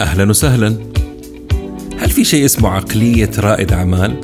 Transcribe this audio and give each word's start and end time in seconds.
أهلا 0.00 0.30
وسهلا. 0.30 0.76
هل 1.98 2.10
في 2.10 2.24
شيء 2.24 2.44
اسمه 2.44 2.68
عقلية 2.68 3.30
رائد 3.38 3.72
أعمال؟ 3.72 4.20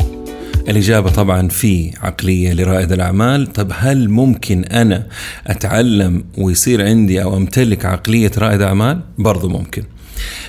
الإجابة 0.68 1.10
طبعا 1.10 1.48
في 1.48 1.90
عقلية 2.00 2.52
لرائد 2.52 2.92
الأعمال. 2.92 3.52
طب 3.52 3.72
هل 3.74 4.08
ممكن 4.08 4.64
أنا 4.64 5.06
أتعلم 5.46 6.24
ويصير 6.38 6.86
عندي 6.86 7.22
أو 7.22 7.36
أمتلك 7.36 7.84
عقلية 7.84 8.30
رائد 8.38 8.62
أعمال؟ 8.62 9.00
برضو 9.18 9.48
ممكن. 9.48 9.82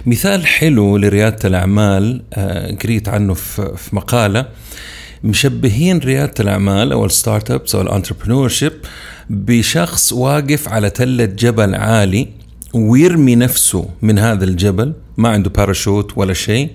مثال 0.06 0.46
حلو 0.46 0.98
لريادة 0.98 1.40
الأعمال 1.50 2.22
آه، 2.34 2.76
قريت 2.76 3.10
عنه 3.10 3.34
في 3.34 3.90
مقالة. 3.94 4.46
مشبهين 5.24 6.00
ريادة 6.00 6.34
الأعمال 6.40 6.92
أو 6.92 7.06
ال 7.06 7.52
startups 7.52 7.76
أو 7.76 7.82
ال 7.82 8.50
entrepreneurship 8.50 8.74
بشخص 9.30 10.14
واقف 10.14 10.70
على 10.70 10.90
تلة 10.90 11.26
جبل 11.26 11.76
عالي. 11.76 12.45
ويرمي 12.76 13.36
نفسه 13.36 13.90
من 14.02 14.20
هذا 14.20 14.44
الجبل 14.44 14.94
ما 15.18 15.30
عنده 15.30 15.50
باراشوت 15.50 16.18
ولا 16.18 16.34
شيء 16.34 16.70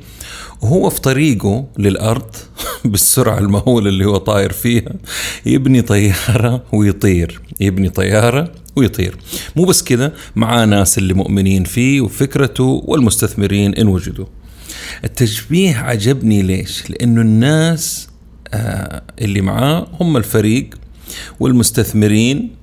وهو 0.63 0.91
في 0.91 1.01
طريقه 1.01 1.67
للأرض 1.79 2.37
بالسرعة 2.85 3.39
المهولة 3.39 3.89
اللي 3.89 4.05
هو 4.05 4.17
طاير 4.17 4.53
فيها 4.53 4.93
يبني 5.47 5.83
طيارة 5.83 6.65
ويطير 6.73 7.41
يبني 7.61 7.89
طيارة 7.89 8.53
ويطير. 8.77 9.17
مو 9.57 9.65
بس 9.65 9.83
كذا 9.83 10.13
معاه 10.37 10.65
ناس 10.65 10.99
اللي 10.99 11.15
مؤمنين 11.15 11.65
فيه 11.65 12.01
وفكرته 12.01 12.83
والمستثمرين 12.87 13.75
إن 13.75 13.89
وجدوا. 13.89 14.27
التشبيه 15.05 15.77
عجبني 15.77 16.43
ليش؟ 16.43 16.91
لأنه 16.91 17.21
الناس 17.21 18.09
آه، 18.55 19.03
اللي 19.21 19.41
معاه 19.41 19.87
هم 20.01 20.17
الفريق 20.17 20.71
والمستثمرين 21.41 22.60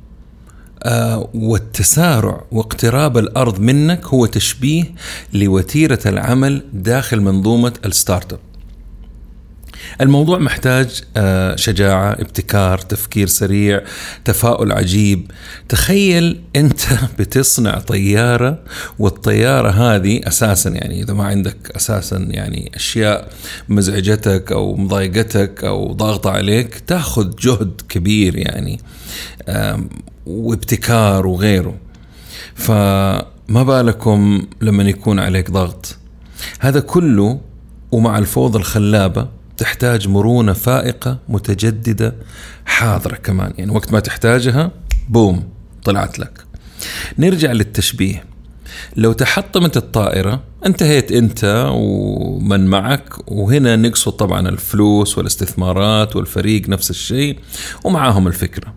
والتسارع 1.33 2.43
واقتراب 2.51 3.17
الأرض 3.17 3.59
منك 3.59 4.05
هو 4.05 4.25
تشبيه 4.25 4.83
لوتيرة 5.33 5.99
العمل 6.05 6.63
داخل 6.73 7.21
منظومة 7.21 7.73
ال 7.85 8.33
startup. 8.33 8.39
الموضوع 10.01 10.37
محتاج 10.37 11.03
آه، 11.17 11.55
شجاعة 11.55 12.11
ابتكار 12.11 12.77
تفكير 12.77 13.27
سريع 13.27 13.81
تفاؤل 14.25 14.71
عجيب 14.71 15.31
تخيل 15.69 16.41
أنت 16.55 16.81
بتصنع 17.19 17.79
طيارة 17.79 18.59
والطيارة 18.99 19.69
هذه 19.69 20.21
أساسا 20.23 20.69
يعني 20.69 21.03
إذا 21.03 21.13
ما 21.13 21.23
عندك 21.23 21.57
أساسا 21.75 22.17
يعني 22.17 22.71
أشياء 22.75 23.29
مزعجتك 23.69 24.51
أو 24.51 24.75
مضايقتك 24.75 25.63
أو 25.63 25.93
ضاغطة 25.93 26.29
عليك 26.29 26.79
تأخذ 26.79 27.35
جهد 27.35 27.81
كبير 27.89 28.35
يعني 28.35 28.79
وابتكار 30.27 31.27
وغيره. 31.27 31.75
فما 32.55 33.63
بالكم 33.63 34.47
لما 34.61 34.83
يكون 34.83 35.19
عليك 35.19 35.51
ضغط. 35.51 35.97
هذا 36.59 36.79
كله 36.79 37.39
ومع 37.91 38.17
الفوضى 38.17 38.57
الخلابة 38.57 39.27
تحتاج 39.57 40.07
مرونة 40.07 40.53
فائقة 40.53 41.19
متجددة 41.29 42.15
حاضرة 42.65 43.15
كمان. 43.15 43.53
يعني 43.57 43.71
وقت 43.71 43.91
ما 43.93 43.99
تحتاجها 43.99 44.71
بوم 45.09 45.49
طلعت 45.83 46.19
لك. 46.19 46.45
نرجع 47.17 47.51
للتشبيه. 47.51 48.23
لو 48.95 49.13
تحطمت 49.13 49.77
الطائرة 49.77 50.43
انتهيت 50.65 51.11
انت 51.11 51.69
ومن 51.73 52.67
معك 52.67 53.31
وهنا 53.31 53.75
نقصد 53.75 54.11
طبعا 54.11 54.49
الفلوس 54.49 55.17
والاستثمارات 55.17 56.15
والفريق 56.15 56.69
نفس 56.69 56.89
الشيء 56.89 57.39
ومعاهم 57.83 58.27
الفكرة. 58.27 58.73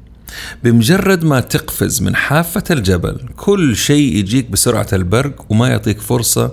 بمجرد 0.65 1.25
ما 1.25 1.41
تقفز 1.41 2.03
من 2.03 2.17
حافة 2.17 2.65
الجبل 2.71 3.17
كل 3.37 3.77
شيء 3.77 4.17
يجيك 4.17 4.51
بسرعة 4.51 4.89
البرق 4.93 5.45
وما 5.49 5.69
يعطيك 5.69 6.01
فرصة 6.01 6.53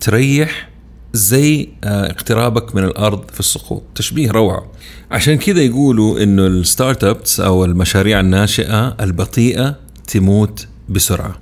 تريح 0.00 0.68
زي 1.12 1.68
آه، 1.84 2.10
اقترابك 2.10 2.74
من 2.74 2.84
الأرض 2.84 3.30
في 3.30 3.40
السقوط. 3.40 3.82
تشبيه 3.94 4.30
روعة. 4.30 4.72
عشان 5.10 5.38
كذا 5.38 5.62
يقولوا 5.62 6.22
إنه 6.22 6.46
ال 6.46 7.04
startups 7.04 7.40
أو 7.40 7.64
المشاريع 7.64 8.20
الناشئة 8.20 8.96
البطيئة 9.00 9.76
تموت 10.06 10.66
بسرعة. 10.88 11.38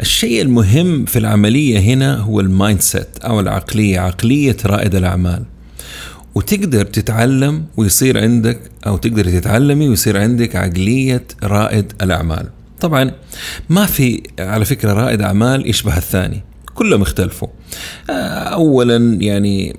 الشيء 0.00 0.42
المهم 0.42 1.04
في 1.04 1.18
العملية 1.18 1.78
هنا 1.78 2.16
هو 2.16 2.40
ال 2.40 2.80
mindset 2.80 3.18
أو 3.18 3.40
العقلية 3.40 4.00
عقلية 4.00 4.56
رائد 4.66 4.94
الأعمال. 4.94 5.44
وتقدر 6.36 6.84
تتعلم 6.84 7.64
ويصير 7.76 8.20
عندك 8.20 8.58
أو 8.86 8.96
تقدر 8.96 9.24
تتعلمي 9.24 9.88
ويصير 9.88 10.20
عندك 10.20 10.56
عقلية 10.56 11.24
رائد 11.42 11.92
الأعمال. 12.02 12.46
طبعا 12.80 13.10
ما 13.68 13.86
في 13.86 14.22
على 14.38 14.64
فكرة 14.64 14.92
رائد 14.92 15.22
أعمال 15.22 15.70
يشبه 15.70 15.96
الثاني 15.96 16.42
كلهم 16.74 17.02
اختلفوا. 17.02 17.48
آه، 18.10 18.12
اولا 18.42 18.96
يعني 19.20 19.76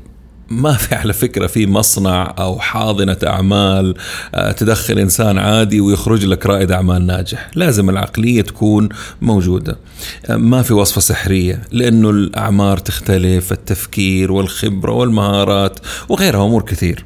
ما 0.50 0.74
في 0.74 0.96
على 0.96 1.14
فكرة 1.14 1.48
في 1.48 1.68
مصنع 1.68 2.36
أو 2.40 2.60
حاضنة 2.60 3.18
أعمال 3.24 3.96
آه، 4.36 4.52
تدخل 4.52 5.00
إنسان 5.00 5.38
عادي 5.38 5.82
ويخرج 5.82 6.26
لك 6.26 6.46
رائد 6.46 6.72
أعمال 6.72 7.06
ناجح. 7.06 7.50
لازم 7.56 7.90
العقلية 7.90 8.42
تكون 8.42 8.90
موجودة. 9.22 9.78
آه، 10.26 10.36
ما 10.36 10.62
في 10.62 10.74
وصفة 10.74 11.02
سحرية 11.02 11.62
لأنه 11.72 12.10
الأعمار 12.10 12.78
تختلف 12.78 13.52
التفكير 13.52 14.32
والخبرة 14.32 14.92
والمهارات 14.92 15.80
وغيرها 16.10 16.46
أمور 16.46 16.62
كثير. 16.62 17.06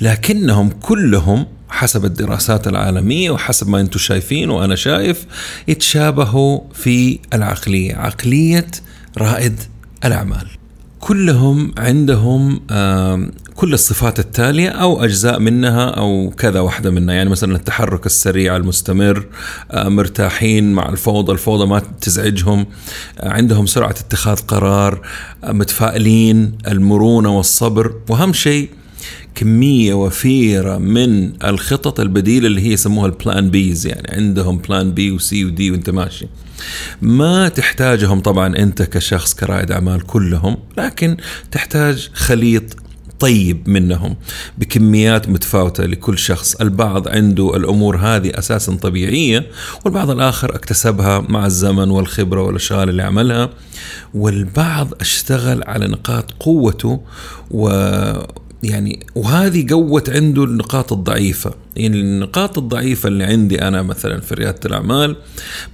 لكنهم 0.00 0.68
كلهم 0.68 1.46
حسب 1.68 2.04
الدراسات 2.04 2.68
العالمية 2.68 3.30
وحسب 3.30 3.68
ما 3.68 3.80
أنتم 3.80 3.98
شايفين 3.98 4.50
وأنا 4.50 4.74
شايف 4.76 5.26
يتشابهوا 5.68 6.60
في 6.74 7.18
العقلية 7.34 7.94
عقلية 7.94 8.66
رائد 9.18 9.60
الأعمال. 10.04 10.61
كلهم 11.04 11.72
عندهم 11.78 12.60
كل 13.54 13.72
الصفات 13.74 14.18
التالية 14.18 14.68
أو 14.68 15.04
أجزاء 15.04 15.38
منها 15.38 15.86
أو 15.86 16.32
كذا 16.38 16.60
واحدة 16.60 16.90
منها. 16.90 17.14
يعني 17.14 17.30
مثلا 17.30 17.56
التحرك 17.56 18.06
السريع 18.06 18.56
المستمر 18.56 19.26
مرتاحين 19.74 20.72
مع 20.72 20.88
الفوضى 20.88 21.32
الفوضى 21.32 21.66
ما 21.66 21.82
تزعجهم. 22.00 22.66
عندهم 23.20 23.66
سرعة 23.66 23.90
اتخاذ 23.90 24.36
قرار 24.36 25.06
متفائلين 25.44 26.58
المرونة 26.66 27.36
والصبر. 27.36 27.94
وأهم 28.08 28.32
شيء 28.32 28.70
كمية 29.34 29.94
وفيرة 29.94 30.78
من 30.78 31.32
الخطط 31.44 32.00
البديلة 32.00 32.46
اللي 32.46 32.60
هي 32.60 32.72
يسموها 32.72 33.06
ال 33.06 33.15
plan 33.15 33.50
Bs 33.50 33.86
يعني 33.86 34.08
عندهم 34.16 34.58
plan 34.58 34.92
B 34.92 35.10
و 35.10 35.27
C 35.27 35.44
و 35.44 35.57
D 35.57 35.70
وانت 35.70 35.90
ماشي. 35.90 36.26
ما 37.02 37.48
تحتاجهم 37.48 38.20
طبعا 38.20 38.56
انت 38.56 38.82
كشخص 38.82 39.34
كرائد 39.34 39.72
أعمال 39.72 40.06
كلهم 40.06 40.56
لكن 40.78 41.16
تحتاج 41.50 42.10
خليط 42.14 42.62
طيب 43.20 43.68
منهم 43.68 44.16
بكميات 44.58 45.28
متفاوتة 45.28 45.86
لكل 45.86 46.18
شخص. 46.18 46.54
البعض 46.54 47.08
عنده 47.08 47.56
الأمور 47.56 47.96
هذه 47.96 48.38
أساسا 48.38 48.74
طبيعية 48.74 49.46
والبعض 49.84 50.10
الآخر 50.10 50.54
اكتسبها 50.54 51.20
مع 51.20 51.46
الزمن 51.46 51.90
والخبرة 51.90 52.42
والأشغال 52.42 52.88
اللي 52.88 53.02
عملها. 53.02 53.50
والبعض 54.14 54.88
اشتغل 55.00 55.62
على 55.66 55.86
نقاط 55.86 56.30
قوته 56.40 57.00
و 57.50 57.68
يعني 58.62 59.06
وهذه 59.14 59.66
قوت 59.70 60.10
عنده 60.10 60.44
النقاط 60.44 60.92
الضعيفة. 60.92 61.54
يعني 61.76 62.00
النقاط 62.00 62.58
الضعيفة 62.58 63.08
اللي 63.08 63.24
عندي 63.24 63.62
أنا 63.62 63.82
مثلا 63.82 64.20
في 64.20 64.34
ريادة 64.34 64.60
الأعمال 64.64 65.16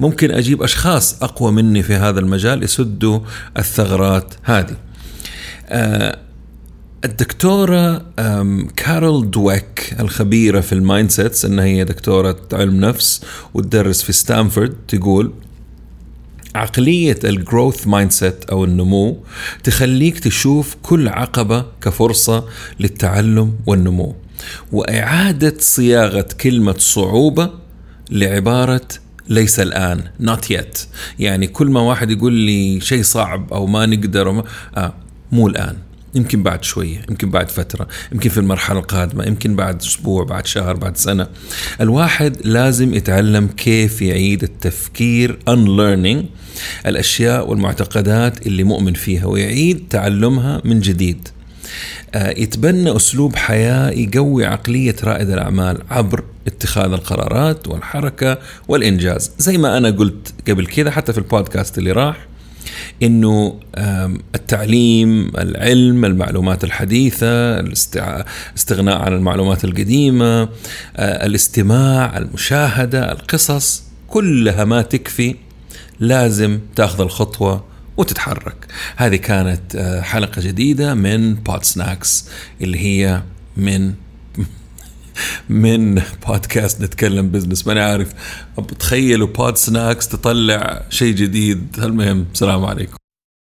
ممكن 0.00 0.30
أجيب 0.30 0.62
أشخاص 0.62 1.22
أقوى 1.22 1.52
مني 1.52 1.82
في 1.82 1.94
هذا 1.94 2.20
المجال 2.20 2.62
يسدوا 2.62 3.20
الثغرات 3.58 4.34
هذه. 4.42 4.76
آه 5.68 6.18
الدكتورة 7.04 8.02
كارول 8.76 9.30
دويك 9.30 9.96
الخبيرة 10.00 10.60
في 10.60 10.72
ال 10.72 11.10
mindsets 11.10 11.44
إنها 11.44 11.64
هي 11.64 11.84
دكتورة 11.84 12.36
علم 12.52 12.80
نفس 12.80 13.20
وتدرس 13.54 14.02
في 14.02 14.12
ستانفورد 14.12 14.74
تقول 14.88 15.32
عقلية 16.58 17.18
ال 17.24 17.86
growth 17.86 18.10
mindset 18.12 18.44
أو 18.44 18.64
النمو 18.64 19.16
تخليك 19.64 20.18
تشوف 20.18 20.76
كل 20.82 21.08
عقبة 21.08 21.64
كفرصة 21.82 22.44
للتعلم 22.80 23.54
والنمو 23.66 24.14
وإعادة 24.72 25.54
صياغة 25.58 26.28
كلمة 26.40 26.74
صعوبة 26.78 27.50
لعبارة 28.10 28.88
ليس 29.28 29.60
الآن 29.60 30.04
not 30.22 30.52
yet. 30.56 30.78
يعني 31.18 31.46
كل 31.46 31.66
ما 31.70 31.80
واحد 31.80 32.10
يقول 32.10 32.32
لي 32.32 32.80
شيء 32.80 33.02
صعب 33.02 33.52
أو 33.52 33.66
ما 33.66 33.86
نقدر 33.86 34.28
وما 34.28 34.44
آه 34.76 34.94
مو 35.32 35.48
الآن. 35.48 35.76
يمكن 36.14 36.42
بعد 36.42 36.64
شوية 36.64 37.02
يمكن 37.10 37.30
بعد 37.30 37.50
فترة 37.50 37.88
يمكن 38.12 38.30
في 38.30 38.38
المرحلة 38.38 38.78
القادمة 38.78 39.24
يمكن 39.24 39.56
بعد 39.56 39.82
أسبوع 39.82 40.24
بعد 40.24 40.46
شهر 40.46 40.76
بعد 40.76 40.96
سنة. 40.96 41.28
الواحد 41.80 42.36
لازم 42.46 42.94
يتعلم 42.94 43.46
كيف 43.46 44.02
يعيد 44.02 44.42
التفكير 44.42 45.38
unlearning 45.50 46.24
الأشياء 46.86 47.50
والمعتقدات 47.50 48.46
اللي 48.46 48.64
مؤمن 48.64 48.92
فيها 48.92 49.26
ويعيد 49.26 49.84
تعلمها 49.90 50.62
من 50.64 50.80
جديد. 50.80 51.28
آه، 52.14 52.30
يتبنى 52.30 52.96
أسلوب 52.96 53.36
حياة 53.36 53.90
يقوي 53.90 54.46
عقلية 54.46 54.96
رائد 55.04 55.30
الأعمال 55.30 55.78
عبر 55.90 56.24
اتخاذ 56.46 56.92
القرارات 56.92 57.68
والحركة 57.68 58.38
والإنجاز. 58.68 59.30
زي 59.38 59.58
ما 59.58 59.78
أنا 59.78 59.90
قلت 59.90 60.34
قبل 60.48 60.66
كذا 60.66 60.90
حتى 60.90 61.12
في 61.12 61.18
البودكاست 61.18 61.78
اللي 61.78 61.92
راح 61.92 62.28
إنه 63.02 63.60
التعليم 64.34 65.32
العلم 65.38 66.04
المعلومات 66.04 66.64
الحديثة 66.64 67.60
الاستغناء 67.60 68.98
عن 68.98 69.12
المعلومات 69.12 69.64
القديمة 69.64 70.48
الاستماع 70.98 72.18
المشاهدة 72.18 73.12
القصص 73.12 73.82
كلها 74.08 74.64
ما 74.64 74.82
تكفي 74.82 75.34
لازم 76.00 76.60
تاخذ 76.76 77.00
الخطوة 77.00 77.64
وتتحرك. 77.96 78.66
هذه 78.96 79.16
كانت 79.16 80.00
حلقة 80.02 80.42
جديدة 80.42 80.94
من 80.94 81.34
بودسناكس 81.34 82.28
اللي 82.60 82.78
هي 82.78 83.22
من 83.56 83.92
من 85.48 86.02
بودكاست 86.26 86.80
نتكلم 86.80 87.28
بزنس 87.28 87.66
ماني 87.66 87.80
عارف. 87.80 88.12
تخيلوا 88.78 89.28
بودسناكس 89.28 90.08
تطلع 90.08 90.82
شيء 90.90 91.14
جديد. 91.14 91.66
المهم 91.78 92.26
السلام 92.32 92.64
عليكم. 92.64 93.07